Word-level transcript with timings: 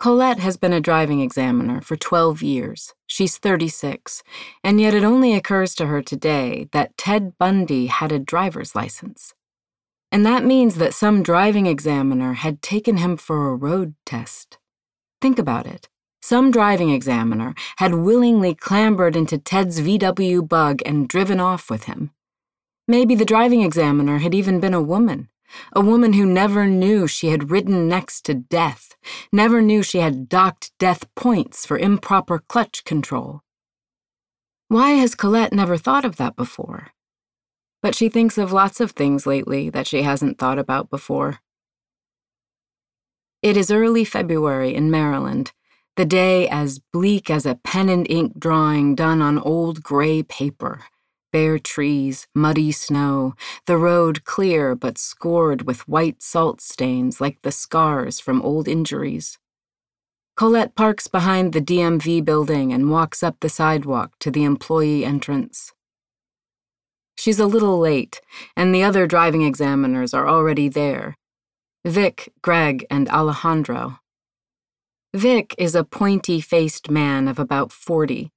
Colette 0.00 0.38
has 0.38 0.56
been 0.56 0.72
a 0.72 0.80
driving 0.80 1.20
examiner 1.20 1.82
for 1.82 1.94
12 1.94 2.42
years. 2.42 2.94
She's 3.06 3.36
36, 3.36 4.22
and 4.64 4.80
yet 4.80 4.94
it 4.94 5.04
only 5.04 5.34
occurs 5.34 5.74
to 5.74 5.88
her 5.88 6.00
today 6.00 6.68
that 6.72 6.96
Ted 6.96 7.36
Bundy 7.36 7.88
had 7.88 8.10
a 8.10 8.18
driver's 8.18 8.74
license. 8.74 9.34
And 10.10 10.24
that 10.24 10.42
means 10.42 10.76
that 10.76 10.94
some 10.94 11.22
driving 11.22 11.66
examiner 11.66 12.32
had 12.32 12.62
taken 12.62 12.96
him 12.96 13.18
for 13.18 13.50
a 13.50 13.54
road 13.54 13.94
test. 14.06 14.56
Think 15.20 15.38
about 15.38 15.66
it. 15.66 15.90
Some 16.22 16.50
driving 16.50 16.88
examiner 16.88 17.54
had 17.76 17.94
willingly 17.96 18.54
clambered 18.54 19.16
into 19.16 19.36
Ted's 19.36 19.82
VW 19.82 20.48
bug 20.48 20.80
and 20.86 21.08
driven 21.08 21.40
off 21.40 21.68
with 21.68 21.84
him. 21.84 22.12
Maybe 22.88 23.14
the 23.14 23.26
driving 23.26 23.60
examiner 23.60 24.20
had 24.20 24.34
even 24.34 24.60
been 24.60 24.72
a 24.72 24.80
woman, 24.80 25.28
a 25.72 25.80
woman 25.80 26.14
who 26.14 26.26
never 26.26 26.66
knew 26.66 27.06
she 27.06 27.28
had 27.28 27.50
ridden 27.50 27.88
next 27.88 28.24
to 28.26 28.34
death, 28.34 28.96
never 29.32 29.60
knew 29.60 29.82
she 29.82 29.98
had 29.98 30.28
docked 30.28 30.72
death 30.78 31.06
points 31.14 31.66
for 31.66 31.78
improper 31.78 32.38
clutch 32.38 32.84
control. 32.84 33.42
Why 34.68 34.90
has 34.92 35.14
Colette 35.14 35.52
never 35.52 35.76
thought 35.76 36.04
of 36.04 36.16
that 36.16 36.36
before? 36.36 36.88
But 37.82 37.94
she 37.94 38.08
thinks 38.08 38.38
of 38.38 38.52
lots 38.52 38.80
of 38.80 38.92
things 38.92 39.26
lately 39.26 39.70
that 39.70 39.86
she 39.86 40.02
hasn't 40.02 40.38
thought 40.38 40.58
about 40.58 40.90
before. 40.90 41.40
It 43.42 43.56
is 43.56 43.70
early 43.70 44.04
February 44.04 44.74
in 44.74 44.90
Maryland, 44.90 45.52
the 45.96 46.04
day 46.04 46.48
as 46.48 46.78
bleak 46.92 47.30
as 47.30 47.46
a 47.46 47.54
pen 47.56 47.88
and 47.88 48.08
ink 48.10 48.38
drawing 48.38 48.94
done 48.94 49.22
on 49.22 49.38
old 49.38 49.82
gray 49.82 50.22
paper. 50.22 50.84
Bare 51.32 51.58
trees, 51.58 52.26
muddy 52.34 52.72
snow, 52.72 53.34
the 53.66 53.76
road 53.76 54.24
clear 54.24 54.74
but 54.74 54.98
scored 54.98 55.62
with 55.62 55.86
white 55.88 56.22
salt 56.22 56.60
stains 56.60 57.20
like 57.20 57.40
the 57.42 57.52
scars 57.52 58.18
from 58.18 58.42
old 58.42 58.66
injuries. 58.66 59.38
Colette 60.36 60.74
parks 60.74 61.06
behind 61.06 61.52
the 61.52 61.60
DMV 61.60 62.24
building 62.24 62.72
and 62.72 62.90
walks 62.90 63.22
up 63.22 63.36
the 63.40 63.48
sidewalk 63.48 64.18
to 64.18 64.30
the 64.30 64.42
employee 64.42 65.04
entrance. 65.04 65.72
She's 67.16 67.38
a 67.38 67.46
little 67.46 67.78
late, 67.78 68.20
and 68.56 68.74
the 68.74 68.82
other 68.82 69.06
driving 69.06 69.42
examiners 69.42 70.14
are 70.14 70.26
already 70.26 70.68
there 70.68 71.16
Vic, 71.84 72.32
Greg, 72.42 72.86
and 72.90 73.08
Alejandro. 73.08 73.98
Vic 75.14 75.54
is 75.58 75.74
a 75.74 75.84
pointy 75.84 76.40
faced 76.40 76.90
man 76.90 77.28
of 77.28 77.38
about 77.38 77.72
40, 77.72 78.30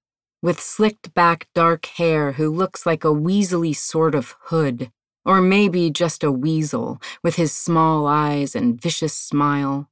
with 0.44 0.62
slicked 0.62 1.14
back 1.16 1.48
dark 1.56 1.86
hair 1.86 2.34
who 2.34 2.52
looks 2.52 2.86
like 2.86 3.04
a 3.04 3.08
weaselly 3.08 3.76
sort 3.76 4.14
of 4.14 4.36
hood, 4.42 4.92
or 5.26 5.42
maybe 5.42 5.90
just 5.90 6.24
a 6.24 6.32
weasel, 6.32 7.02
with 7.24 7.36
his 7.38 7.52
small 7.52 8.06
eyes 8.06 8.54
and 8.54 8.80
vicious 8.80 9.14
smile. 9.14 9.90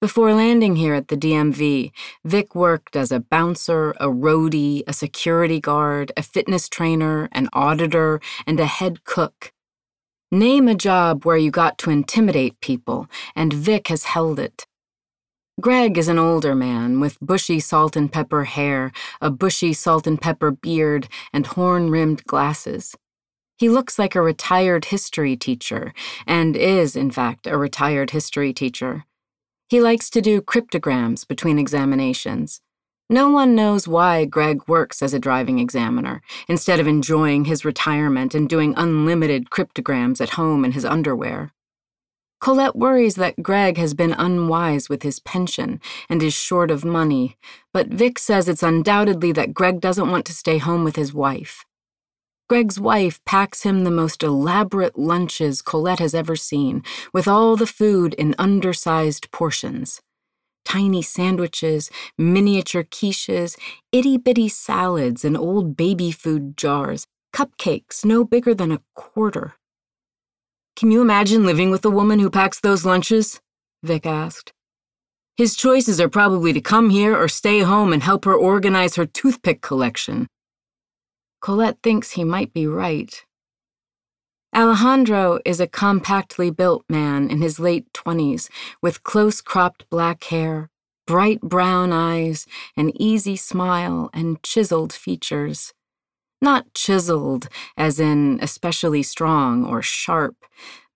Before 0.00 0.32
landing 0.32 0.76
here 0.76 0.94
at 0.94 1.08
the 1.08 1.16
DMV, 1.16 1.90
Vic 2.24 2.54
worked 2.54 2.94
as 2.94 3.10
a 3.10 3.18
bouncer, 3.18 3.92
a 3.98 4.06
roadie, 4.06 4.84
a 4.86 4.92
security 4.92 5.60
guard, 5.60 6.12
a 6.16 6.22
fitness 6.22 6.68
trainer, 6.68 7.28
an 7.32 7.48
auditor, 7.52 8.20
and 8.46 8.60
a 8.60 8.66
head 8.66 9.02
cook. 9.02 9.52
Name 10.30 10.68
a 10.68 10.76
job 10.76 11.24
where 11.24 11.36
you 11.36 11.50
got 11.50 11.78
to 11.78 11.90
intimidate 11.90 12.60
people, 12.60 13.08
and 13.34 13.52
Vic 13.52 13.88
has 13.88 14.04
held 14.04 14.38
it. 14.38 14.67
Greg 15.60 15.98
is 15.98 16.06
an 16.06 16.20
older 16.20 16.54
man 16.54 17.00
with 17.00 17.18
bushy 17.20 17.58
salt 17.58 17.96
and 17.96 18.12
pepper 18.12 18.44
hair, 18.44 18.92
a 19.20 19.28
bushy 19.28 19.72
salt 19.72 20.06
and 20.06 20.20
pepper 20.20 20.52
beard, 20.52 21.08
and 21.32 21.48
horn 21.48 21.90
rimmed 21.90 22.22
glasses. 22.26 22.94
He 23.56 23.68
looks 23.68 23.98
like 23.98 24.14
a 24.14 24.22
retired 24.22 24.84
history 24.84 25.36
teacher, 25.36 25.92
and 26.28 26.54
is, 26.54 26.94
in 26.94 27.10
fact, 27.10 27.48
a 27.48 27.58
retired 27.58 28.10
history 28.10 28.52
teacher. 28.52 29.04
He 29.68 29.80
likes 29.80 30.08
to 30.10 30.20
do 30.20 30.40
cryptograms 30.40 31.24
between 31.24 31.58
examinations. 31.58 32.60
No 33.10 33.28
one 33.28 33.56
knows 33.56 33.88
why 33.88 34.26
Greg 34.26 34.60
works 34.68 35.02
as 35.02 35.12
a 35.12 35.18
driving 35.18 35.58
examiner, 35.58 36.22
instead 36.46 36.78
of 36.78 36.86
enjoying 36.86 37.46
his 37.46 37.64
retirement 37.64 38.32
and 38.32 38.48
doing 38.48 38.74
unlimited 38.76 39.50
cryptograms 39.50 40.20
at 40.20 40.30
home 40.30 40.64
in 40.64 40.70
his 40.70 40.84
underwear. 40.84 41.52
Colette 42.40 42.76
worries 42.76 43.16
that 43.16 43.42
Greg 43.42 43.78
has 43.78 43.94
been 43.94 44.12
unwise 44.12 44.88
with 44.88 45.02
his 45.02 45.18
pension 45.18 45.80
and 46.08 46.22
is 46.22 46.34
short 46.34 46.70
of 46.70 46.84
money, 46.84 47.36
but 47.72 47.88
Vic 47.88 48.18
says 48.18 48.48
it's 48.48 48.62
undoubtedly 48.62 49.32
that 49.32 49.52
Greg 49.52 49.80
doesn't 49.80 50.10
want 50.10 50.24
to 50.26 50.32
stay 50.32 50.58
home 50.58 50.84
with 50.84 50.94
his 50.94 51.12
wife. 51.12 51.64
Greg's 52.48 52.80
wife 52.80 53.22
packs 53.26 53.64
him 53.64 53.84
the 53.84 53.90
most 53.90 54.22
elaborate 54.22 54.98
lunches 54.98 55.60
Colette 55.60 55.98
has 55.98 56.14
ever 56.14 56.36
seen, 56.36 56.82
with 57.12 57.28
all 57.28 57.56
the 57.56 57.66
food 57.66 58.14
in 58.14 58.34
undersized 58.38 59.30
portions. 59.32 60.00
Tiny 60.64 61.02
sandwiches, 61.02 61.90
miniature 62.16 62.84
quiches, 62.84 63.58
itty 63.90 64.16
bitty 64.16 64.48
salads 64.48 65.24
in 65.24 65.36
old 65.36 65.76
baby 65.76 66.10
food 66.10 66.56
jars, 66.56 67.06
cupcakes 67.34 68.04
no 68.04 68.24
bigger 68.24 68.54
than 68.54 68.72
a 68.72 68.80
quarter. 68.94 69.54
Can 70.78 70.92
you 70.92 71.02
imagine 71.02 71.44
living 71.44 71.72
with 71.72 71.84
a 71.84 71.90
woman 71.90 72.20
who 72.20 72.30
packs 72.30 72.60
those 72.60 72.84
lunches? 72.84 73.40
Vic 73.82 74.06
asked. 74.06 74.52
His 75.36 75.56
choices 75.56 76.00
are 76.00 76.08
probably 76.08 76.52
to 76.52 76.60
come 76.60 76.90
here 76.90 77.16
or 77.16 77.26
stay 77.26 77.62
home 77.62 77.92
and 77.92 78.00
help 78.00 78.24
her 78.26 78.34
organize 78.36 78.94
her 78.94 79.04
toothpick 79.04 79.60
collection. 79.60 80.28
Colette 81.40 81.78
thinks 81.82 82.12
he 82.12 82.22
might 82.22 82.52
be 82.52 82.68
right. 82.68 83.12
Alejandro 84.54 85.40
is 85.44 85.58
a 85.58 85.66
compactly 85.66 86.48
built 86.48 86.84
man 86.88 87.28
in 87.28 87.42
his 87.42 87.58
late 87.58 87.92
twenties 87.92 88.48
with 88.80 89.02
close 89.02 89.40
cropped 89.40 89.84
black 89.90 90.22
hair, 90.22 90.70
bright 91.08 91.40
brown 91.40 91.92
eyes, 91.92 92.46
an 92.76 92.92
easy 93.02 93.34
smile, 93.34 94.10
and 94.14 94.40
chiseled 94.44 94.92
features. 94.92 95.74
Not 96.40 96.72
chiseled, 96.74 97.48
as 97.76 97.98
in 97.98 98.38
especially 98.40 99.02
strong 99.02 99.64
or 99.64 99.82
sharp, 99.82 100.36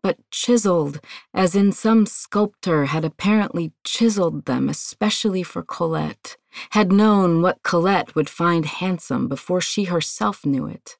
but 0.03 0.19
chiseled, 0.30 1.00
as 1.32 1.54
in 1.54 1.72
some 1.72 2.06
sculptor 2.06 2.86
had 2.86 3.04
apparently 3.04 3.72
chiseled 3.84 4.44
them 4.44 4.69
especially 4.69 5.42
for 5.42 5.62
Colette, 5.62 6.36
had 6.70 6.92
known 6.92 7.42
what 7.42 7.62
Colette 7.62 8.14
would 8.14 8.28
find 8.28 8.66
handsome 8.66 9.28
before 9.28 9.60
she 9.60 9.84
herself 9.84 10.44
knew 10.44 10.66
it. 10.66 10.97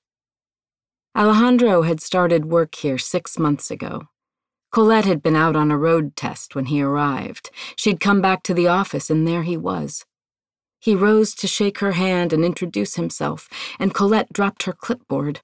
Alejandro 1.17 1.83
had 1.83 2.01
started 2.01 2.47
work 2.47 2.75
here 2.77 2.99
six 2.99 3.39
months 3.39 3.71
ago. 3.71 4.09
Colette 4.73 5.05
had 5.05 5.23
been 5.23 5.37
out 5.37 5.55
on 5.55 5.71
a 5.71 5.77
road 5.77 6.17
test 6.17 6.55
when 6.55 6.67
he 6.67 6.81
arrived. 6.81 7.51
She'd 7.77 8.01
come 8.01 8.23
back 8.23 8.43
to 8.45 8.55
the 8.55 8.69
office, 8.69 9.11
and 9.11 9.29
there 9.29 9.43
he 9.43 9.57
was. 9.57 10.07
He 10.83 10.97
rose 10.97 11.33
to 11.37 11.47
shake 11.47 11.79
her 11.79 11.93
hand 11.93 12.33
and 12.33 12.45
introduce 12.45 12.97
himself, 12.97 13.49
and 13.79 13.95
Colette 13.95 14.33
dropped 14.33 14.65
her 14.65 14.73
clipboard. 14.73 15.41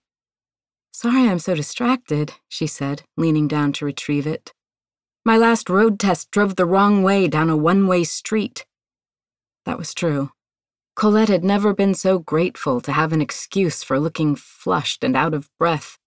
Sorry 0.92 1.28
I'm 1.28 1.38
so 1.38 1.54
distracted, 1.54 2.32
she 2.48 2.66
said, 2.66 3.04
leaning 3.16 3.46
down 3.46 3.72
to 3.74 3.84
retrieve 3.84 4.26
it. 4.26 4.52
My 5.24 5.36
last 5.36 5.70
road 5.70 6.00
test 6.00 6.32
drove 6.32 6.56
the 6.56 6.66
wrong 6.66 7.04
way 7.04 7.28
down 7.28 7.50
a 7.50 7.56
one 7.56 7.86
way 7.86 8.02
street. 8.02 8.66
That 9.64 9.78
was 9.78 9.94
true. 9.94 10.32
Colette 10.96 11.28
had 11.28 11.44
never 11.44 11.72
been 11.72 11.94
so 11.94 12.18
grateful 12.18 12.80
to 12.80 12.90
have 12.90 13.12
an 13.12 13.20
excuse 13.20 13.84
for 13.84 14.00
looking 14.00 14.34
flushed 14.34 15.04
and 15.04 15.14
out 15.14 15.34
of 15.34 15.48
breath. 15.56 15.98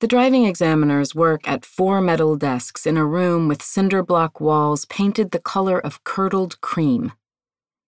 The 0.00 0.06
driving 0.06 0.44
examiners 0.44 1.14
work 1.14 1.48
at 1.48 1.64
four 1.64 2.02
metal 2.02 2.36
desks 2.36 2.84
in 2.84 2.98
a 2.98 3.06
room 3.06 3.48
with 3.48 3.62
cinder 3.62 4.02
block 4.02 4.42
walls 4.42 4.84
painted 4.84 5.30
the 5.30 5.38
color 5.38 5.78
of 5.78 6.04
curdled 6.04 6.60
cream. 6.60 7.12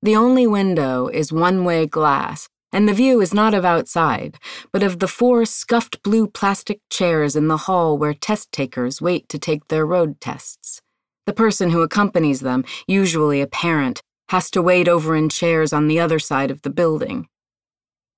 The 0.04 0.16
only 0.16 0.48
window 0.48 1.06
is 1.06 1.32
one 1.32 1.64
way 1.64 1.86
glass, 1.86 2.48
and 2.72 2.88
the 2.88 2.92
view 2.92 3.20
is 3.20 3.32
not 3.32 3.54
of 3.54 3.64
outside, 3.64 4.36
but 4.72 4.82
of 4.82 4.98
the 4.98 5.06
four 5.06 5.44
scuffed 5.44 6.02
blue 6.02 6.26
plastic 6.26 6.80
chairs 6.90 7.36
in 7.36 7.46
the 7.46 7.56
hall 7.68 7.96
where 7.96 8.12
test 8.12 8.50
takers 8.50 9.00
wait 9.00 9.28
to 9.28 9.38
take 9.38 9.68
their 9.68 9.86
road 9.86 10.20
tests. 10.20 10.80
The 11.26 11.32
person 11.32 11.70
who 11.70 11.82
accompanies 11.82 12.40
them, 12.40 12.64
usually 12.88 13.40
a 13.40 13.46
parent, 13.46 14.02
has 14.30 14.50
to 14.50 14.60
wait 14.60 14.88
over 14.88 15.14
in 15.14 15.28
chairs 15.28 15.72
on 15.72 15.86
the 15.86 16.00
other 16.00 16.18
side 16.18 16.50
of 16.50 16.62
the 16.62 16.70
building. 16.70 17.28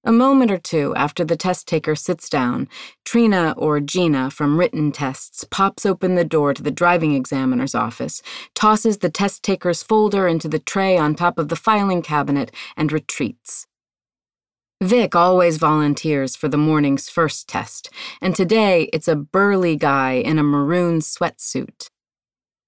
A 0.07 0.13
moment 0.13 0.51
or 0.51 0.59
two 0.59 0.95
after 0.97 1.25
the 1.25 1.37
test 1.37 1.67
taker 1.67 1.95
sits 1.95 2.29
down, 2.29 2.69
Trina 3.07 3.55
or 3.57 3.81
Gina 3.81 4.31
from 4.31 4.59
written 4.59 4.93
tests 4.93 5.45
pops 5.45 5.87
open 5.87 6.15
the 6.15 6.27
door 6.27 6.53
to 6.53 6.63
the 6.63 6.71
driving 6.71 7.15
examiner's 7.15 7.75
office, 7.75 8.21
tosses 8.55 8.99
the 8.99 9.09
test 9.09 9.43
taker's 9.43 9.83
folder 9.83 10.29
into 10.29 10.47
the 10.47 10.59
tray 10.59 10.99
on 10.99 11.15
top 11.15 11.39
of 11.39 11.49
the 11.49 11.57
filing 11.57 12.03
cabinet, 12.03 12.51
and 12.77 12.93
retreats. 12.93 13.67
Vic 14.83 15.15
always 15.15 15.57
volunteers 15.57 16.37
for 16.37 16.49
the 16.49 16.59
morning's 16.59 17.09
first 17.09 17.49
test, 17.49 17.89
and 18.21 18.37
today 18.37 18.91
it's 18.93 19.09
a 19.09 19.17
burly 19.17 19.75
guy 19.75 20.13
in 20.13 20.39
a 20.39 20.43
maroon 20.43 20.99
sweatsuit. 20.99 21.89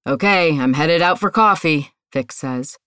Okay, 0.09 0.59
I'm 0.59 0.73
headed 0.73 1.03
out 1.03 1.21
for 1.21 1.31
coffee, 1.31 1.93
Vic 2.15 2.33
says. 2.33 2.79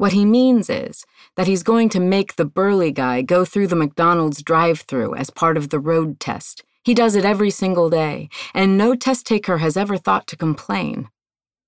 What 0.00 0.14
he 0.14 0.24
means 0.24 0.70
is 0.70 1.04
that 1.36 1.46
he's 1.46 1.62
going 1.62 1.90
to 1.90 2.00
make 2.00 2.36
the 2.36 2.46
burly 2.46 2.90
guy 2.90 3.20
go 3.20 3.44
through 3.44 3.66
the 3.66 3.76
McDonald's 3.76 4.42
drive 4.42 4.80
through 4.80 5.14
as 5.14 5.28
part 5.28 5.58
of 5.58 5.68
the 5.68 5.78
road 5.78 6.18
test. 6.18 6.64
He 6.82 6.94
does 6.94 7.14
it 7.14 7.26
every 7.26 7.50
single 7.50 7.90
day, 7.90 8.30
and 8.54 8.78
no 8.78 8.94
test 8.94 9.26
taker 9.26 9.58
has 9.58 9.76
ever 9.76 9.98
thought 9.98 10.26
to 10.28 10.38
complain. 10.38 11.10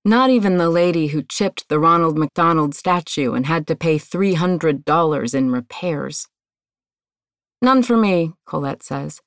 Not 0.03 0.31
even 0.31 0.57
the 0.57 0.71
lady 0.71 1.09
who 1.09 1.23
chipped 1.23 1.69
the 1.69 1.79
Ronald 1.79 2.17
McDonald 2.17 2.75
statue 2.75 3.35
and 3.35 3.45
had 3.45 3.67
to 3.67 3.77
pay 3.77 3.99
$300 3.99 5.35
in 5.35 5.51
repairs. 5.51 6.27
None 7.61 7.83
for 7.83 7.99
me, 7.99 8.33
Colette 8.47 8.83
says. 8.83 9.21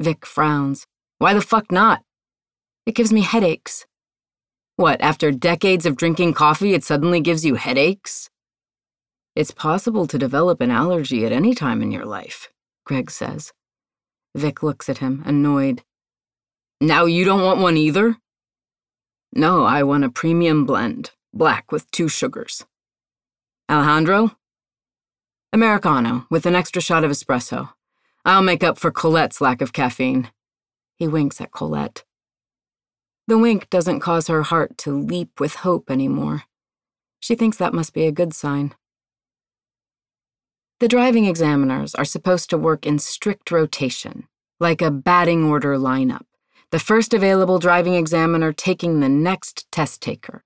Vic 0.00 0.26
frowns. 0.26 0.88
Why 1.18 1.34
the 1.34 1.40
fuck 1.40 1.70
not? 1.70 2.02
It 2.84 2.96
gives 2.96 3.12
me 3.12 3.20
headaches. 3.20 3.86
What, 4.74 5.00
after 5.00 5.30
decades 5.30 5.86
of 5.86 5.94
drinking 5.94 6.34
coffee, 6.34 6.74
it 6.74 6.82
suddenly 6.82 7.20
gives 7.20 7.44
you 7.44 7.54
headaches? 7.54 8.28
It's 9.36 9.52
possible 9.52 10.06
to 10.06 10.18
develop 10.18 10.60
an 10.60 10.70
allergy 10.70 11.24
at 11.24 11.32
any 11.32 11.54
time 11.54 11.82
in 11.82 11.92
your 11.92 12.04
life, 12.04 12.48
Greg 12.84 13.10
says. 13.10 13.52
Vic 14.34 14.62
looks 14.62 14.88
at 14.88 14.98
him, 14.98 15.22
annoyed. 15.24 15.82
Now 16.80 17.04
you 17.04 17.24
don't 17.24 17.42
want 17.42 17.60
one 17.60 17.76
either? 17.76 18.16
No, 19.32 19.64
I 19.64 19.82
want 19.84 20.04
a 20.04 20.10
premium 20.10 20.64
blend, 20.64 21.12
black 21.32 21.70
with 21.70 21.90
two 21.90 22.08
sugars. 22.08 22.64
Alejandro? 23.70 24.36
Americano, 25.52 26.26
with 26.30 26.46
an 26.46 26.56
extra 26.56 26.82
shot 26.82 27.04
of 27.04 27.10
espresso. 27.10 27.70
I'll 28.24 28.42
make 28.42 28.64
up 28.64 28.78
for 28.78 28.90
Colette's 28.90 29.40
lack 29.40 29.60
of 29.60 29.72
caffeine. 29.72 30.30
He 30.96 31.06
winks 31.06 31.40
at 31.40 31.52
Colette. 31.52 32.04
The 33.28 33.38
wink 33.38 33.70
doesn't 33.70 34.00
cause 34.00 34.26
her 34.26 34.42
heart 34.42 34.76
to 34.78 34.90
leap 34.90 35.38
with 35.38 35.56
hope 35.56 35.90
anymore. 35.90 36.42
She 37.20 37.36
thinks 37.36 37.56
that 37.58 37.72
must 37.72 37.94
be 37.94 38.06
a 38.06 38.12
good 38.12 38.34
sign. 38.34 38.74
The 40.80 40.88
driving 40.88 41.26
examiners 41.26 41.94
are 41.94 42.06
supposed 42.06 42.48
to 42.48 42.56
work 42.56 42.86
in 42.86 42.98
strict 42.98 43.50
rotation, 43.50 44.26
like 44.58 44.80
a 44.80 44.90
batting 44.90 45.44
order 45.44 45.76
lineup, 45.76 46.24
the 46.70 46.78
first 46.78 47.12
available 47.12 47.58
driving 47.58 47.96
examiner 47.96 48.50
taking 48.54 49.00
the 49.00 49.08
next 49.10 49.70
test 49.70 50.00
taker. 50.00 50.42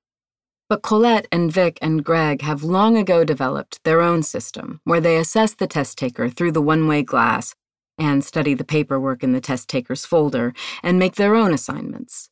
But 0.68 0.82
Colette 0.82 1.28
and 1.30 1.52
Vic 1.52 1.78
and 1.80 2.02
Greg 2.02 2.42
have 2.42 2.64
long 2.64 2.96
ago 2.96 3.22
developed 3.22 3.78
their 3.84 4.00
own 4.00 4.24
system 4.24 4.80
where 4.82 5.00
they 5.00 5.18
assess 5.18 5.54
the 5.54 5.68
test 5.68 5.98
taker 5.98 6.28
through 6.28 6.50
the 6.50 6.60
one 6.60 6.88
way 6.88 7.04
glass 7.04 7.54
and 7.96 8.24
study 8.24 8.54
the 8.54 8.64
paperwork 8.64 9.22
in 9.22 9.30
the 9.30 9.40
test 9.40 9.68
taker's 9.68 10.04
folder 10.04 10.52
and 10.82 10.98
make 10.98 11.14
their 11.14 11.36
own 11.36 11.54
assignments. 11.54 12.28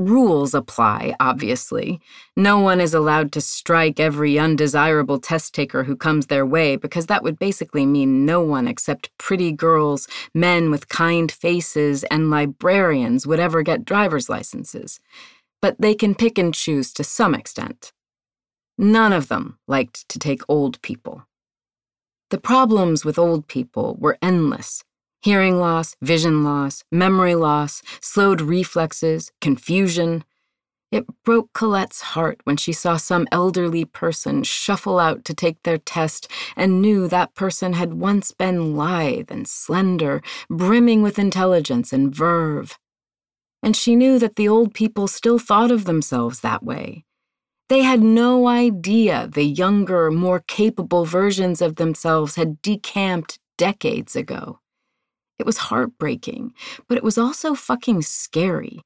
Rules 0.00 0.54
apply, 0.54 1.14
obviously. 1.20 2.00
No 2.34 2.58
one 2.58 2.80
is 2.80 2.94
allowed 2.94 3.32
to 3.32 3.42
strike 3.42 4.00
every 4.00 4.38
undesirable 4.38 5.20
test 5.20 5.52
taker 5.52 5.84
who 5.84 5.94
comes 5.94 6.28
their 6.28 6.46
way 6.46 6.76
because 6.76 7.04
that 7.06 7.22
would 7.22 7.38
basically 7.38 7.84
mean 7.84 8.24
no 8.24 8.40
one 8.40 8.66
except 8.66 9.10
pretty 9.18 9.52
girls, 9.52 10.08
men 10.32 10.70
with 10.70 10.88
kind 10.88 11.30
faces, 11.30 12.02
and 12.04 12.30
librarians 12.30 13.26
would 13.26 13.40
ever 13.40 13.62
get 13.62 13.84
driver's 13.84 14.30
licenses. 14.30 15.00
But 15.60 15.78
they 15.78 15.94
can 15.94 16.14
pick 16.14 16.38
and 16.38 16.54
choose 16.54 16.94
to 16.94 17.04
some 17.04 17.34
extent. 17.34 17.92
None 18.78 19.12
of 19.12 19.28
them 19.28 19.58
liked 19.68 20.08
to 20.08 20.18
take 20.18 20.40
old 20.48 20.80
people. 20.80 21.26
The 22.30 22.40
problems 22.40 23.04
with 23.04 23.18
old 23.18 23.48
people 23.48 23.98
were 24.00 24.16
endless 24.22 24.82
hearing 25.20 25.58
loss, 25.58 25.96
vision 26.00 26.44
loss, 26.44 26.82
memory 26.90 27.34
loss, 27.34 27.82
slowed 28.00 28.40
reflexes, 28.40 29.30
confusion. 29.40 30.24
It 30.90 31.04
broke 31.24 31.52
Colette's 31.52 32.00
heart 32.00 32.40
when 32.44 32.56
she 32.56 32.72
saw 32.72 32.96
some 32.96 33.28
elderly 33.30 33.84
person 33.84 34.42
shuffle 34.42 34.98
out 34.98 35.24
to 35.26 35.34
take 35.34 35.62
their 35.62 35.78
test 35.78 36.28
and 36.56 36.82
knew 36.82 37.06
that 37.06 37.34
person 37.34 37.74
had 37.74 37.94
once 37.94 38.32
been 38.32 38.74
lithe 38.76 39.30
and 39.30 39.46
slender, 39.46 40.20
brimming 40.48 41.02
with 41.02 41.18
intelligence 41.18 41.92
and 41.92 42.14
verve. 42.14 42.78
And 43.62 43.76
she 43.76 43.94
knew 43.94 44.18
that 44.18 44.36
the 44.36 44.48
old 44.48 44.74
people 44.74 45.06
still 45.06 45.38
thought 45.38 45.70
of 45.70 45.84
themselves 45.84 46.40
that 46.40 46.62
way. 46.62 47.04
They 47.68 47.82
had 47.82 48.02
no 48.02 48.48
idea 48.48 49.28
the 49.32 49.44
younger, 49.44 50.10
more 50.10 50.40
capable 50.40 51.04
versions 51.04 51.62
of 51.62 51.76
themselves 51.76 52.34
had 52.34 52.60
decamped 52.62 53.38
decades 53.56 54.16
ago. 54.16 54.58
It 55.40 55.46
was 55.46 55.56
heartbreaking, 55.56 56.52
but 56.86 56.98
it 56.98 57.02
was 57.02 57.16
also 57.16 57.54
fucking 57.54 58.02
scary. 58.02 58.82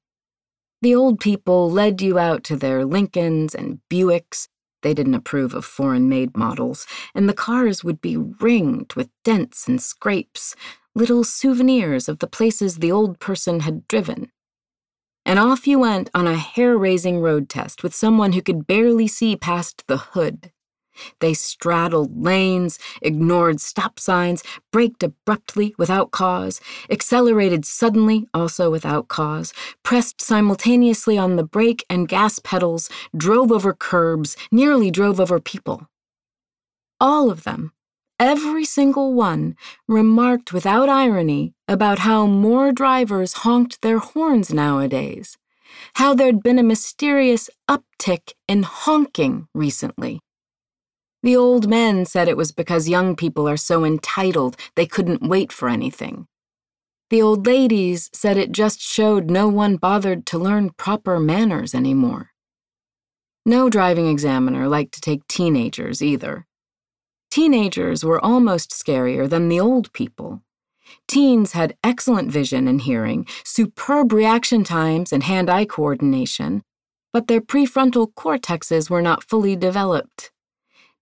The 0.82 0.94
old 0.94 1.18
people 1.18 1.68
led 1.68 2.00
you 2.00 2.16
out 2.16 2.44
to 2.44 2.56
their 2.56 2.84
Lincolns 2.84 3.56
and 3.56 3.80
Buicks. 3.90 4.46
They 4.82 4.94
didn't 4.94 5.16
approve 5.16 5.52
of 5.52 5.64
foreign 5.64 6.08
made 6.08 6.36
models, 6.36 6.86
and 7.12 7.28
the 7.28 7.34
cars 7.34 7.82
would 7.82 8.00
be 8.00 8.16
ringed 8.16 8.94
with 8.94 9.10
dents 9.24 9.66
and 9.66 9.82
scrapes, 9.82 10.54
little 10.94 11.24
souvenirs 11.24 12.08
of 12.08 12.20
the 12.20 12.28
places 12.28 12.76
the 12.76 12.92
old 12.92 13.18
person 13.18 13.60
had 13.60 13.88
driven. 13.88 14.30
And 15.26 15.40
off 15.40 15.66
you 15.66 15.80
went 15.80 16.08
on 16.14 16.28
a 16.28 16.36
hair 16.36 16.78
raising 16.78 17.18
road 17.18 17.48
test 17.48 17.82
with 17.82 17.96
someone 17.96 18.32
who 18.32 18.42
could 18.42 18.68
barely 18.68 19.08
see 19.08 19.34
past 19.34 19.82
the 19.88 19.96
hood. 19.96 20.52
They 21.20 21.34
straddled 21.34 22.22
lanes, 22.22 22.78
ignored 23.02 23.60
stop 23.60 23.98
signs, 23.98 24.42
braked 24.72 25.02
abruptly 25.02 25.74
without 25.78 26.10
cause, 26.10 26.60
accelerated 26.90 27.64
suddenly 27.64 28.26
also 28.34 28.70
without 28.70 29.08
cause, 29.08 29.52
pressed 29.82 30.20
simultaneously 30.20 31.18
on 31.18 31.36
the 31.36 31.44
brake 31.44 31.84
and 31.88 32.08
gas 32.08 32.38
pedals, 32.38 32.88
drove 33.16 33.50
over 33.50 33.72
curbs, 33.72 34.36
nearly 34.50 34.90
drove 34.90 35.20
over 35.20 35.40
people. 35.40 35.88
All 37.00 37.30
of 37.30 37.44
them, 37.44 37.72
every 38.18 38.64
single 38.64 39.12
one, 39.14 39.56
remarked 39.88 40.52
without 40.52 40.88
irony 40.88 41.54
about 41.68 42.00
how 42.00 42.26
more 42.26 42.72
drivers 42.72 43.34
honked 43.44 43.82
their 43.82 43.98
horns 43.98 44.52
nowadays, 44.52 45.36
how 45.94 46.14
there'd 46.14 46.42
been 46.42 46.58
a 46.58 46.62
mysterious 46.62 47.50
uptick 47.68 48.32
in 48.46 48.62
honking 48.62 49.48
recently 49.54 50.20
the 51.24 51.34
old 51.34 51.66
men 51.66 52.04
said 52.04 52.28
it 52.28 52.36
was 52.36 52.52
because 52.52 52.86
young 52.86 53.16
people 53.16 53.48
are 53.48 53.56
so 53.56 53.82
entitled 53.82 54.58
they 54.76 54.84
couldn't 54.84 55.26
wait 55.26 55.50
for 55.50 55.70
anything. 55.70 56.26
The 57.08 57.22
old 57.22 57.46
ladies 57.46 58.10
said 58.12 58.36
it 58.36 58.52
just 58.52 58.78
showed 58.82 59.30
no 59.30 59.48
one 59.48 59.76
bothered 59.76 60.26
to 60.26 60.38
learn 60.38 60.70
proper 60.76 61.18
manners 61.18 61.74
anymore. 61.74 62.32
No 63.46 63.70
driving 63.70 64.06
examiner 64.06 64.68
liked 64.68 64.92
to 64.94 65.00
take 65.00 65.26
teenagers 65.26 66.02
either. 66.02 66.46
Teenagers 67.30 68.04
were 68.04 68.22
almost 68.22 68.72
scarier 68.72 69.26
than 69.26 69.48
the 69.48 69.60
old 69.60 69.94
people. 69.94 70.42
Teens 71.08 71.52
had 71.52 71.74
excellent 71.82 72.30
vision 72.30 72.68
and 72.68 72.82
hearing, 72.82 73.26
superb 73.44 74.12
reaction 74.12 74.62
times 74.62 75.10
and 75.10 75.22
hand 75.22 75.48
eye 75.48 75.64
coordination, 75.64 76.62
but 77.14 77.28
their 77.28 77.40
prefrontal 77.40 78.12
cortexes 78.12 78.90
were 78.90 79.00
not 79.00 79.24
fully 79.24 79.56
developed. 79.56 80.30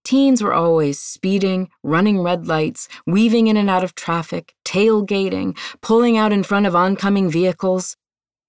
Teens 0.03 0.43
were 0.43 0.53
always 0.53 0.99
speeding, 0.99 1.69
running 1.81 2.21
red 2.21 2.45
lights, 2.45 2.89
weaving 3.05 3.47
in 3.47 3.55
and 3.55 3.69
out 3.69 3.83
of 3.83 3.95
traffic, 3.95 4.53
tailgating, 4.65 5.57
pulling 5.81 6.17
out 6.17 6.33
in 6.33 6.43
front 6.43 6.65
of 6.65 6.75
oncoming 6.75 7.29
vehicles. 7.29 7.95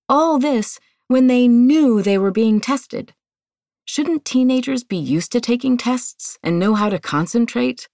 All 0.09 0.39
this 0.39 0.81
when 1.07 1.29
they 1.29 1.47
knew 1.47 2.03
they 2.03 2.19
were 2.19 2.33
being 2.33 2.61
tested. 2.61 3.15
Shouldn't 3.85 4.25
teenagers 4.25 4.83
be 4.83 4.97
used 4.97 5.31
to 5.33 5.41
taking 5.41 5.77
tests 5.77 6.39
and 6.43 6.59
know 6.59 6.75
how 6.75 6.89
to 6.89 6.99
concentrate? 6.99 7.89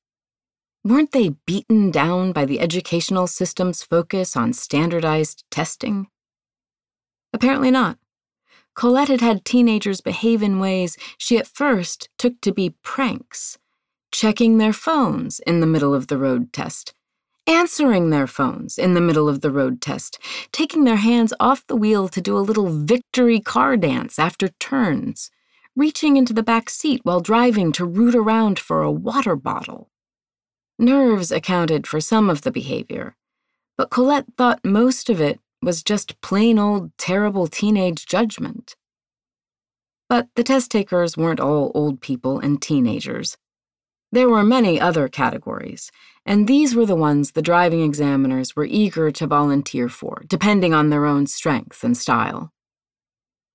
Weren't 0.82 1.12
they 1.12 1.30
beaten 1.46 1.90
down 1.90 2.32
by 2.32 2.46
the 2.46 2.60
educational 2.60 3.26
system's 3.26 3.82
focus 3.82 4.36
on 4.36 4.54
standardized 4.54 5.44
testing? 5.50 6.06
Apparently 7.34 7.70
not. 7.70 7.98
Colette 8.80 9.08
had 9.08 9.20
had 9.20 9.44
teenagers 9.44 10.00
behave 10.00 10.42
in 10.42 10.58
ways 10.58 10.96
she 11.18 11.36
at 11.36 11.46
first 11.46 12.08
took 12.16 12.40
to 12.40 12.50
be 12.50 12.76
pranks, 12.82 13.58
checking 14.10 14.56
their 14.56 14.72
phones 14.72 15.38
in 15.40 15.60
the 15.60 15.66
middle 15.66 15.92
of 15.92 16.06
the 16.06 16.16
road 16.16 16.50
test, 16.50 16.94
answering 17.46 18.08
their 18.08 18.26
phones 18.26 18.78
in 18.78 18.94
the 18.94 19.00
middle 19.02 19.28
of 19.28 19.42
the 19.42 19.50
road 19.50 19.82
test, 19.82 20.18
taking 20.50 20.84
their 20.84 20.96
hands 20.96 21.34
off 21.38 21.66
the 21.66 21.76
wheel 21.76 22.08
to 22.08 22.22
do 22.22 22.34
a 22.34 22.40
little 22.40 22.70
victory 22.70 23.38
car 23.38 23.76
dance 23.76 24.18
after 24.18 24.48
turns, 24.48 25.30
reaching 25.76 26.16
into 26.16 26.32
the 26.32 26.42
back 26.42 26.70
seat 26.70 27.02
while 27.04 27.20
driving 27.20 27.72
to 27.72 27.84
root 27.84 28.14
around 28.14 28.58
for 28.58 28.80
a 28.80 28.90
water 28.90 29.36
bottle. 29.36 29.90
Nerves 30.78 31.30
accounted 31.30 31.86
for 31.86 32.00
some 32.00 32.30
of 32.30 32.40
the 32.40 32.50
behavior, 32.50 33.14
but 33.76 33.90
Colette 33.90 34.32
thought 34.38 34.64
most 34.64 35.10
of 35.10 35.20
it 35.20 35.38
was 35.62 35.82
just 35.82 36.20
plain 36.20 36.58
old 36.58 36.96
terrible 36.98 37.46
teenage 37.46 38.06
judgment. 38.06 38.74
But 40.08 40.28
the 40.34 40.42
test 40.42 40.70
takers 40.70 41.16
weren't 41.16 41.40
all 41.40 41.70
old 41.74 42.00
people 42.00 42.38
and 42.40 42.60
teenagers. 42.60 43.36
There 44.12 44.28
were 44.28 44.42
many 44.42 44.80
other 44.80 45.08
categories, 45.08 45.92
and 46.26 46.48
these 46.48 46.74
were 46.74 46.86
the 46.86 46.96
ones 46.96 47.30
the 47.30 47.42
driving 47.42 47.84
examiners 47.84 48.56
were 48.56 48.64
eager 48.64 49.12
to 49.12 49.26
volunteer 49.26 49.88
for, 49.88 50.24
depending 50.26 50.74
on 50.74 50.90
their 50.90 51.06
own 51.06 51.28
strength 51.28 51.84
and 51.84 51.96
style. 51.96 52.52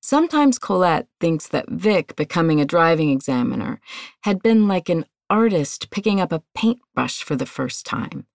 Sometimes 0.01 0.57
Colette 0.57 1.07
thinks 1.19 1.47
that 1.49 1.69
Vic 1.69 2.15
becoming 2.15 2.61
a 2.61 2.65
driving 2.65 3.09
examiner 3.09 3.81
had 4.21 4.41
been 4.41 4.67
like 4.67 4.87
an 4.87 5.05
artist 5.29 5.89
picking 5.89 6.21
up 6.21 6.31
a 6.31 6.43
paintbrush 6.53 7.23
for 7.23 7.35
the 7.35 7.45
first 7.45 7.85
time, 7.85 8.25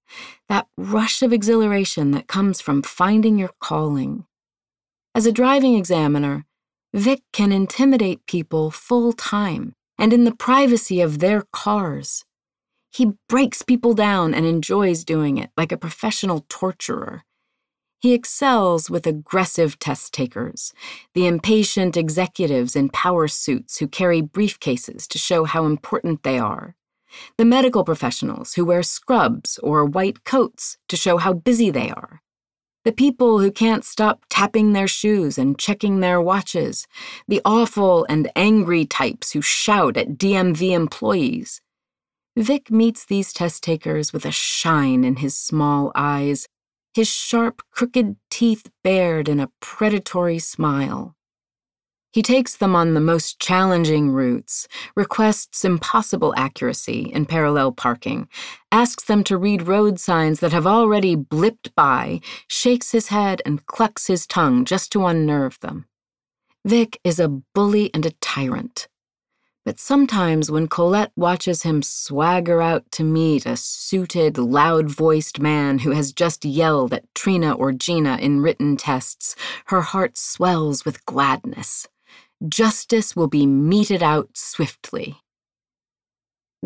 that 0.48 0.66
rush 0.76 1.22
of 1.22 1.32
exhilaration 1.32 2.10
that 2.12 2.26
comes 2.26 2.60
from 2.60 2.82
finding 2.82 3.38
your 3.38 3.52
calling. 3.60 4.26
As 5.14 5.26
a 5.26 5.32
driving 5.32 5.74
examiner, 5.74 6.46
Vic 6.94 7.22
can 7.32 7.52
intimidate 7.52 8.26
people 8.26 8.70
full 8.70 9.12
time 9.12 9.74
and 9.98 10.12
in 10.12 10.24
the 10.24 10.34
privacy 10.34 11.00
of 11.00 11.18
their 11.18 11.44
cars. 11.52 12.24
He 12.90 13.12
breaks 13.28 13.62
people 13.62 13.94
down 13.94 14.34
and 14.34 14.44
enjoys 14.44 15.04
doing 15.04 15.38
it 15.38 15.50
like 15.56 15.70
a 15.70 15.76
professional 15.76 16.44
torturer. 16.48 17.22
He 18.00 18.14
excels 18.14 18.88
with 18.88 19.06
aggressive 19.06 19.78
test 19.78 20.14
takers, 20.14 20.72
the 21.12 21.26
impatient 21.26 21.96
executives 21.96 22.74
in 22.74 22.88
power 22.88 23.28
suits 23.28 23.78
who 23.78 23.86
carry 23.86 24.22
briefcases 24.22 25.06
to 25.08 25.18
show 25.18 25.44
how 25.44 25.66
important 25.66 26.22
they 26.22 26.38
are, 26.38 26.74
the 27.36 27.44
medical 27.44 27.84
professionals 27.84 28.54
who 28.54 28.64
wear 28.64 28.82
scrubs 28.82 29.58
or 29.58 29.84
white 29.84 30.24
coats 30.24 30.78
to 30.88 30.96
show 30.96 31.18
how 31.18 31.32
busy 31.32 31.70
they 31.70 31.90
are, 31.90 32.20
the 32.84 32.92
people 32.92 33.38
who 33.38 33.50
can't 33.50 33.84
stop 33.84 34.24
tapping 34.28 34.72
their 34.72 34.88
shoes 34.88 35.38
and 35.38 35.58
checking 35.58 36.00
their 36.00 36.20
watches, 36.20 36.86
the 37.28 37.42
awful 37.44 38.06
and 38.08 38.30
angry 38.34 38.84
types 38.84 39.32
who 39.32 39.42
shout 39.42 39.96
at 39.96 40.16
DMV 40.16 40.72
employees. 40.72 41.60
Vic 42.36 42.70
meets 42.70 43.04
these 43.04 43.32
test 43.32 43.62
takers 43.62 44.12
with 44.12 44.24
a 44.24 44.32
shine 44.32 45.04
in 45.04 45.16
his 45.16 45.36
small 45.36 45.92
eyes 45.94 46.46
his 46.94 47.08
sharp, 47.08 47.62
crooked 47.70 48.16
teeth 48.30 48.68
bared 48.82 49.28
in 49.28 49.38
a 49.38 49.50
predatory 49.60 50.38
smile. 50.38 51.14
He 52.12 52.22
takes 52.22 52.56
them 52.56 52.74
on 52.74 52.94
the 52.94 53.00
most 53.00 53.38
challenging 53.38 54.10
routes, 54.10 54.66
requests 54.96 55.64
impossible 55.64 56.34
accuracy 56.36 57.02
in 57.02 57.24
parallel 57.24 57.70
parking, 57.70 58.28
asks 58.72 59.04
them 59.04 59.22
to 59.24 59.36
read 59.36 59.68
road 59.68 60.00
signs 60.00 60.40
that 60.40 60.52
have 60.52 60.66
already 60.66 61.14
blipped 61.14 61.72
by, 61.76 62.20
shakes 62.48 62.90
his 62.90 63.08
head, 63.08 63.42
and 63.46 63.64
clucks 63.66 64.08
his 64.08 64.26
tongue 64.26 64.64
just 64.64 64.90
to 64.90 65.06
unnerve 65.06 65.60
them. 65.60 65.86
Vic 66.64 66.98
is 67.04 67.20
a 67.20 67.28
bully 67.28 67.94
and 67.94 68.04
a 68.04 68.10
tyrant. 68.20 68.88
But 69.64 69.78
sometimes 69.78 70.50
when 70.50 70.66
Colette 70.66 71.12
watches 71.14 71.62
him 71.62 71.80
swagger 71.80 72.60
out 72.60 72.90
to 72.92 73.04
meet 73.04 73.46
a 73.46 73.56
suited, 73.56 74.36
loud 74.36 74.90
voiced 74.90 75.38
man 75.38 75.80
who 75.80 75.92
has 75.92 76.12
just 76.12 76.44
yelled 76.44 76.92
at 76.92 77.14
Trina 77.14 77.52
or 77.52 77.70
Gina 77.70 78.16
in 78.16 78.40
written 78.40 78.76
tests, 78.76 79.36
her 79.66 79.82
heart 79.82 80.18
swells 80.18 80.84
with 80.84 81.06
gladness. 81.06 81.86
Justice 82.48 83.14
will 83.14 83.28
be 83.28 83.46
meted 83.46 84.02
out 84.02 84.30
swiftly. 84.34 85.16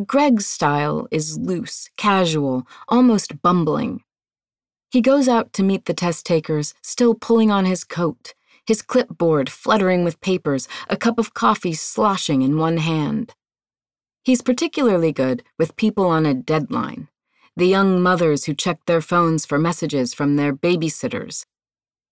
Greg's 0.06 0.46
style 0.46 1.06
is 1.10 1.38
loose, 1.38 1.88
casual, 1.96 2.66
almost 2.88 3.42
bumbling. 3.42 4.02
He 4.90 5.00
goes 5.00 5.28
out 5.28 5.52
to 5.54 5.62
meet 5.62 5.86
the 5.86 5.94
test 5.94 6.26
takers, 6.26 6.74
still 6.82 7.14
pulling 7.14 7.50
on 7.50 7.64
his 7.64 7.84
coat 7.84 8.34
his 8.66 8.82
clipboard 8.82 9.50
fluttering 9.50 10.04
with 10.04 10.20
papers, 10.20 10.68
a 10.88 10.96
cup 10.96 11.18
of 11.18 11.34
coffee 11.34 11.74
sloshing 11.74 12.42
in 12.42 12.58
one 12.58 12.78
hand. 12.78 13.34
He's 14.22 14.42
particularly 14.42 15.12
good 15.12 15.42
with 15.58 15.76
people 15.76 16.06
on 16.06 16.26
a 16.26 16.34
deadline 16.34 17.08
the 17.56 17.66
young 17.66 18.02
mothers 18.02 18.46
who 18.46 18.52
check 18.52 18.80
their 18.86 19.00
phones 19.00 19.46
for 19.46 19.60
messages 19.60 20.12
from 20.12 20.34
their 20.34 20.52
babysitters, 20.52 21.44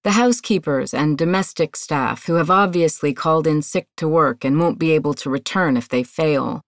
the 0.04 0.12
housekeepers 0.12 0.92
and 0.92 1.16
domestic 1.16 1.76
staff 1.76 2.26
who 2.26 2.34
have 2.34 2.50
obviously 2.50 3.14
called 3.14 3.46
in 3.46 3.62
sick 3.62 3.86
to 3.96 4.08
work 4.08 4.44
and 4.44 4.58
won't 4.58 4.78
be 4.78 4.90
able 4.90 5.14
to 5.14 5.30
return 5.30 5.76
if 5.76 5.88
they 5.88 6.02
fail, 6.02 6.62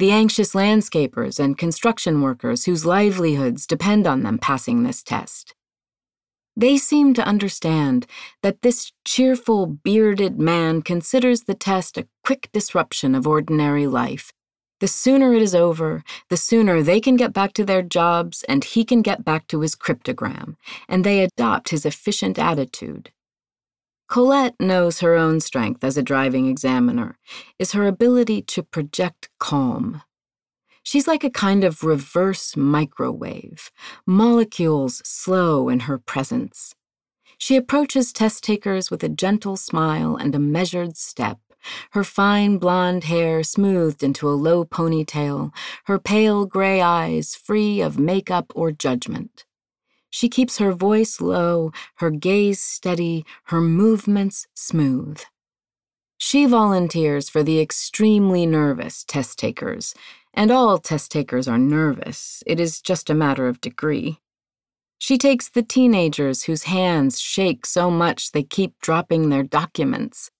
the 0.00 0.10
anxious 0.10 0.54
landscapers 0.54 1.38
and 1.38 1.56
construction 1.56 2.20
workers 2.20 2.64
whose 2.64 2.84
livelihoods 2.84 3.66
depend 3.66 4.06
on 4.06 4.22
them 4.22 4.38
passing 4.38 4.82
this 4.82 5.02
test. 5.02 5.54
They 6.56 6.78
seem 6.78 7.14
to 7.14 7.24
understand 7.24 8.06
that 8.42 8.62
this 8.62 8.92
cheerful, 9.04 9.66
bearded 9.66 10.40
man 10.40 10.82
considers 10.82 11.44
the 11.44 11.54
test 11.54 11.96
a 11.96 12.08
quick 12.24 12.50
disruption 12.52 13.14
of 13.14 13.26
ordinary 13.26 13.86
life. 13.86 14.32
The 14.80 14.88
sooner 14.88 15.34
it 15.34 15.42
is 15.42 15.54
over, 15.54 16.02
the 16.30 16.38
sooner 16.38 16.82
they 16.82 17.00
can 17.00 17.16
get 17.16 17.34
back 17.34 17.52
to 17.54 17.64
their 17.64 17.82
jobs 17.82 18.44
and 18.48 18.64
he 18.64 18.84
can 18.84 19.02
get 19.02 19.24
back 19.24 19.46
to 19.48 19.60
his 19.60 19.76
cryptogram, 19.76 20.56
and 20.88 21.04
they 21.04 21.22
adopt 21.22 21.68
his 21.68 21.84
efficient 21.84 22.38
attitude. 22.38 23.12
Colette 24.08 24.56
knows 24.58 25.00
her 25.00 25.14
own 25.14 25.38
strength 25.38 25.84
as 25.84 25.96
a 25.96 26.02
driving 26.02 26.46
examiner 26.46 27.16
is 27.58 27.72
her 27.72 27.86
ability 27.86 28.42
to 28.42 28.62
project 28.62 29.28
calm. 29.38 30.02
She's 30.82 31.06
like 31.06 31.22
a 31.22 31.30
kind 31.30 31.62
of 31.62 31.84
reverse 31.84 32.56
microwave, 32.56 33.70
molecules 34.06 35.02
slow 35.04 35.68
in 35.68 35.80
her 35.80 35.98
presence. 35.98 36.74
She 37.36 37.54
approaches 37.54 38.12
test 38.12 38.42
takers 38.42 38.90
with 38.90 39.04
a 39.04 39.08
gentle 39.08 39.56
smile 39.56 40.16
and 40.16 40.34
a 40.34 40.38
measured 40.38 40.96
step, 40.96 41.38
her 41.92 42.04
fine 42.04 42.58
blonde 42.58 43.04
hair 43.04 43.42
smoothed 43.42 44.02
into 44.02 44.28
a 44.28 44.40
low 44.46 44.64
ponytail, 44.64 45.52
her 45.84 45.98
pale 45.98 46.46
gray 46.46 46.80
eyes 46.80 47.34
free 47.34 47.80
of 47.80 47.98
makeup 47.98 48.52
or 48.54 48.72
judgment. 48.72 49.44
She 50.10 50.28
keeps 50.28 50.58
her 50.58 50.72
voice 50.72 51.20
low, 51.20 51.72
her 51.96 52.10
gaze 52.10 52.60
steady, 52.60 53.24
her 53.44 53.60
movements 53.60 54.46
smooth. 54.54 55.20
She 56.18 56.44
volunteers 56.46 57.28
for 57.28 57.42
the 57.42 57.60
extremely 57.60 58.44
nervous 58.44 59.04
test 59.04 59.38
takers 59.38 59.94
and 60.34 60.50
all 60.50 60.78
test 60.78 61.10
takers 61.10 61.48
are 61.48 61.58
nervous, 61.58 62.42
it 62.46 62.60
is 62.60 62.80
just 62.80 63.10
a 63.10 63.14
matter 63.14 63.48
of 63.48 63.60
degree. 63.60 64.20
She 64.98 65.16
takes 65.16 65.48
the 65.48 65.62
teenagers 65.62 66.44
whose 66.44 66.64
hands 66.64 67.20
shake 67.20 67.66
so 67.66 67.90
much 67.90 68.32
they 68.32 68.42
keep 68.42 68.78
dropping 68.80 69.28
their 69.28 69.42
documents, 69.42 70.30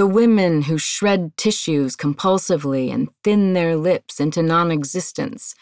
the 0.00 0.06
women 0.06 0.62
who 0.62 0.78
shred 0.78 1.36
tissues 1.36 1.94
compulsively 1.94 2.90
and 2.90 3.10
thin 3.22 3.52
their 3.52 3.76
lips 3.76 4.18
into 4.18 4.42
non 4.42 4.70
existence, 4.70 5.54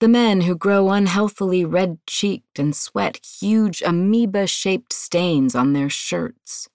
the 0.00 0.08
men 0.08 0.40
who 0.40 0.56
grow 0.56 0.90
unhealthily 0.90 1.64
red 1.64 1.96
cheeked 2.04 2.58
and 2.58 2.74
sweat 2.74 3.20
huge 3.24 3.82
amoeba 3.82 4.48
shaped 4.48 4.92
stains 4.92 5.54
on 5.54 5.74
their 5.74 5.88
shirts. 5.88 6.68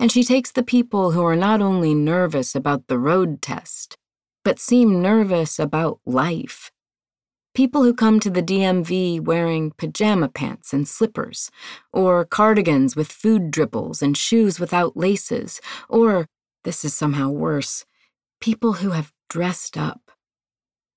And 0.00 0.10
she 0.10 0.24
takes 0.24 0.50
the 0.50 0.64
people 0.64 1.12
who 1.12 1.24
are 1.24 1.36
not 1.36 1.62
only 1.62 1.94
nervous 1.94 2.56
about 2.56 2.88
the 2.88 2.98
road 2.98 3.40
test, 3.40 3.96
but 4.42 4.58
seem 4.58 5.00
nervous 5.00 5.60
about 5.60 6.00
life. 6.04 6.72
People 7.54 7.84
who 7.84 7.94
come 7.94 8.18
to 8.18 8.30
the 8.30 8.42
DMV 8.42 9.20
wearing 9.20 9.70
pajama 9.78 10.28
pants 10.28 10.72
and 10.72 10.88
slippers, 10.88 11.52
or 11.92 12.24
cardigans 12.24 12.96
with 12.96 13.12
food 13.12 13.52
dribbles 13.52 14.02
and 14.02 14.16
shoes 14.16 14.58
without 14.58 14.96
laces, 14.96 15.60
or, 15.88 16.26
this 16.64 16.84
is 16.84 16.94
somehow 16.94 17.28
worse, 17.28 17.84
people 18.40 18.74
who 18.74 18.90
have 18.90 19.12
dressed 19.28 19.76
up. 19.76 20.10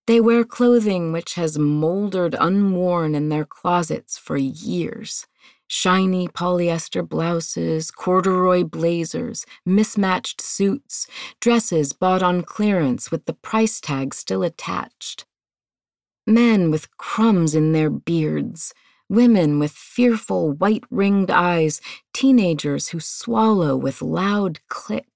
They 0.07 0.19
wear 0.19 0.43
clothing 0.43 1.11
which 1.11 1.35
has 1.35 1.59
moldered 1.59 2.35
unworn 2.39 3.15
in 3.15 3.29
their 3.29 3.45
closets 3.45 4.17
for 4.17 4.37
years 4.37 5.27
shiny 5.71 6.27
polyester 6.27 7.07
blouses, 7.07 7.91
corduroy 7.91 8.61
blazers, 8.61 9.45
mismatched 9.65 10.41
suits, 10.41 11.07
dresses 11.39 11.93
bought 11.93 12.21
on 12.21 12.41
clearance 12.41 13.09
with 13.09 13.23
the 13.23 13.33
price 13.33 13.79
tag 13.79 14.13
still 14.13 14.43
attached. 14.43 15.25
Men 16.27 16.71
with 16.71 16.95
crumbs 16.97 17.55
in 17.55 17.71
their 17.71 17.89
beards, 17.89 18.73
women 19.07 19.59
with 19.59 19.71
fearful 19.71 20.51
white 20.51 20.83
ringed 20.91 21.31
eyes, 21.31 21.79
teenagers 22.13 22.89
who 22.89 22.99
swallow 22.99 23.77
with 23.77 24.01
loud 24.01 24.59
clicks, 24.67 25.07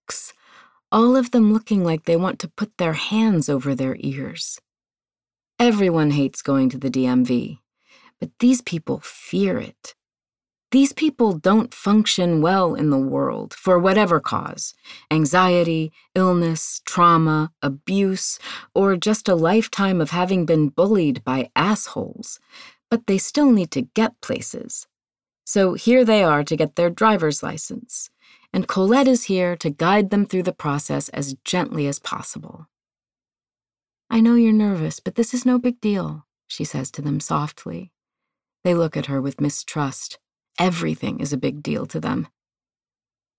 all 0.92 1.16
of 1.16 1.32
them 1.32 1.54
looking 1.54 1.84
like 1.84 2.06
they 2.06 2.16
want 2.16 2.40
to 2.40 2.48
put 2.48 2.78
their 2.78 2.94
hands 2.94 3.50
over 3.50 3.76
their 3.76 3.98
ears. 4.00 4.60
Everyone 5.60 6.12
hates 6.12 6.42
going 6.42 6.70
to 6.70 6.78
the 6.78 6.90
DMV, 6.90 7.60
but 8.20 8.30
these 8.40 8.62
people 8.62 9.00
fear 9.04 9.58
it. 9.58 9.96
These 10.72 10.94
people 10.94 11.34
don't 11.34 11.74
function 11.74 12.42
well 12.42 12.76
in 12.76 12.90
the 12.90 12.98
world 12.98 13.54
for 13.54 13.80
whatever 13.80 14.20
cause 14.20 14.74
anxiety, 15.10 15.94
illness, 16.16 16.82
trauma, 16.86 17.52
abuse, 17.62 18.40
or 18.74 18.98
just 18.98 19.30
a 19.30 19.36
lifetime 19.36 20.02
of 20.02 20.10
having 20.10 20.46
been 20.46 20.70
bullied 20.70 21.24
by 21.24 21.50
assholes. 21.56 22.40
But 22.92 23.08
they 23.08 23.18
still 23.18 23.52
need 23.52 23.72
to 23.72 23.84
get 23.84 24.20
places. 24.22 24.88
So 25.46 25.76
here 25.76 26.04
they 26.04 26.24
are 26.24 26.44
to 26.44 26.58
get 26.58 26.76
their 26.76 26.90
driver's 26.90 27.42
license, 27.42 28.10
and 28.56 28.70
Colette 28.70 29.10
is 29.10 29.26
here 29.26 29.58
to 29.58 29.70
guide 29.70 30.12
them 30.12 30.26
through 30.26 30.44
the 30.44 30.54
process 30.54 31.10
as 31.10 31.36
gently 31.44 31.88
as 31.88 32.00
possible. 32.00 32.70
I 34.10 34.22
know 34.22 34.36
you're 34.36 34.54
nervous, 34.54 35.02
but 35.02 35.16
this 35.16 35.34
is 35.34 35.46
no 35.46 35.60
big 35.60 35.82
deal, 35.82 36.26
she 36.48 36.64
says 36.64 36.90
to 36.92 37.02
them 37.02 37.20
softly. 37.20 37.92
They 38.64 38.74
look 38.74 38.96
at 38.96 39.08
her 39.08 39.22
with 39.22 39.42
mistrust. 39.42 40.20
Everything 40.58 41.20
is 41.20 41.34
a 41.34 41.38
big 41.38 41.62
deal 41.62 41.86
to 41.88 42.00
them. 42.00 42.30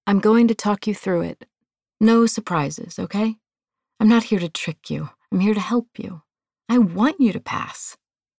I'm 0.06 0.20
going 0.20 0.48
to 0.48 0.54
talk 0.54 0.86
you 0.86 0.94
through 0.94 1.22
it. 1.22 1.46
No 1.98 2.26
surprises, 2.26 2.98
okay? 2.98 3.36
I'm 3.98 4.10
not 4.10 4.24
here 4.24 4.38
to 4.38 4.50
trick 4.50 4.90
you. 4.90 5.08
I'm 5.32 5.40
here 5.40 5.54
to 5.54 5.60
help 5.60 5.88
you. 5.96 6.24
I 6.68 6.76
want 6.76 7.20
you 7.20 7.32
to 7.32 7.40
pass. 7.40 7.96